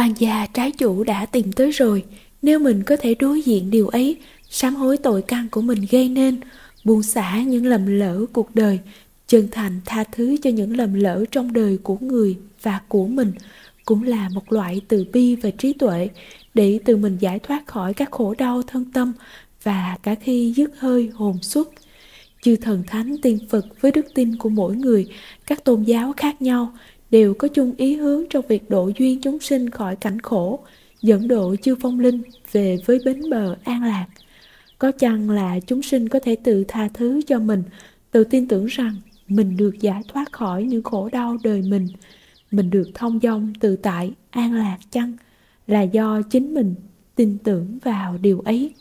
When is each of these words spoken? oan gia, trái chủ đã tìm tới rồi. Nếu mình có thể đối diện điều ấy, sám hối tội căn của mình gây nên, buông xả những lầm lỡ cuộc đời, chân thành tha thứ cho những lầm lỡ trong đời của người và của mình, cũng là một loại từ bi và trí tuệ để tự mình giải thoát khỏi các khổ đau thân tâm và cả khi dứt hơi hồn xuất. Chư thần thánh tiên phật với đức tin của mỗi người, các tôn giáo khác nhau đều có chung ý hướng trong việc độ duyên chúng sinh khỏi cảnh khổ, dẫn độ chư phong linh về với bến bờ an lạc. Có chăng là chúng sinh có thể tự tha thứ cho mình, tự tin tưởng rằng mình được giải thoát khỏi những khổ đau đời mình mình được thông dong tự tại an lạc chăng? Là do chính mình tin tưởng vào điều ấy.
oan 0.00 0.14
gia, 0.18 0.46
trái 0.46 0.70
chủ 0.70 1.04
đã 1.04 1.26
tìm 1.26 1.52
tới 1.52 1.70
rồi. 1.70 2.04
Nếu 2.42 2.58
mình 2.58 2.82
có 2.82 2.96
thể 2.96 3.14
đối 3.14 3.42
diện 3.42 3.70
điều 3.70 3.88
ấy, 3.88 4.16
sám 4.50 4.74
hối 4.74 4.96
tội 4.96 5.22
căn 5.22 5.48
của 5.50 5.60
mình 5.60 5.86
gây 5.90 6.08
nên, 6.08 6.40
buông 6.84 7.02
xả 7.02 7.42
những 7.42 7.66
lầm 7.66 7.86
lỡ 7.86 8.24
cuộc 8.32 8.54
đời, 8.54 8.78
chân 9.26 9.48
thành 9.50 9.80
tha 9.84 10.04
thứ 10.12 10.36
cho 10.42 10.50
những 10.50 10.76
lầm 10.76 10.94
lỡ 10.94 11.24
trong 11.30 11.52
đời 11.52 11.78
của 11.82 11.96
người 12.00 12.38
và 12.62 12.80
của 12.88 13.06
mình, 13.06 13.32
cũng 13.84 14.02
là 14.02 14.28
một 14.28 14.52
loại 14.52 14.80
từ 14.88 15.04
bi 15.12 15.36
và 15.36 15.50
trí 15.50 15.72
tuệ 15.72 16.08
để 16.54 16.78
tự 16.84 16.96
mình 16.96 17.16
giải 17.20 17.38
thoát 17.38 17.66
khỏi 17.66 17.94
các 17.94 18.10
khổ 18.10 18.34
đau 18.38 18.62
thân 18.62 18.84
tâm 18.92 19.12
và 19.62 19.96
cả 20.02 20.14
khi 20.14 20.52
dứt 20.56 20.70
hơi 20.78 21.10
hồn 21.14 21.42
xuất. 21.42 21.68
Chư 22.42 22.56
thần 22.56 22.82
thánh 22.86 23.16
tiên 23.22 23.38
phật 23.48 23.66
với 23.80 23.92
đức 23.92 24.06
tin 24.14 24.36
của 24.36 24.48
mỗi 24.48 24.76
người, 24.76 25.08
các 25.46 25.64
tôn 25.64 25.82
giáo 25.82 26.12
khác 26.16 26.42
nhau 26.42 26.72
đều 27.10 27.34
có 27.34 27.48
chung 27.48 27.74
ý 27.76 27.96
hướng 27.96 28.24
trong 28.30 28.46
việc 28.48 28.70
độ 28.70 28.90
duyên 28.98 29.20
chúng 29.20 29.40
sinh 29.40 29.70
khỏi 29.70 29.96
cảnh 29.96 30.20
khổ, 30.20 30.60
dẫn 31.02 31.28
độ 31.28 31.56
chư 31.62 31.74
phong 31.80 32.00
linh 32.00 32.22
về 32.52 32.78
với 32.86 32.98
bến 33.04 33.30
bờ 33.30 33.56
an 33.64 33.84
lạc. 33.84 34.06
Có 34.78 34.92
chăng 34.92 35.30
là 35.30 35.60
chúng 35.66 35.82
sinh 35.82 36.08
có 36.08 36.18
thể 36.18 36.36
tự 36.36 36.64
tha 36.68 36.88
thứ 36.94 37.20
cho 37.26 37.38
mình, 37.38 37.62
tự 38.10 38.24
tin 38.24 38.48
tưởng 38.48 38.66
rằng 38.66 38.96
mình 39.28 39.56
được 39.56 39.80
giải 39.80 40.02
thoát 40.08 40.32
khỏi 40.32 40.64
những 40.64 40.82
khổ 40.82 41.08
đau 41.12 41.36
đời 41.44 41.62
mình 41.62 41.88
mình 42.50 42.70
được 42.70 42.90
thông 42.94 43.20
dong 43.22 43.52
tự 43.60 43.76
tại 43.76 44.12
an 44.30 44.52
lạc 44.54 44.78
chăng? 44.90 45.12
Là 45.66 45.82
do 45.82 46.22
chính 46.22 46.54
mình 46.54 46.74
tin 47.14 47.38
tưởng 47.44 47.78
vào 47.82 48.18
điều 48.18 48.40
ấy. 48.40 48.74